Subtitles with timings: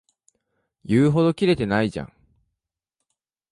[0.83, 2.13] 言うほどキレてないじゃん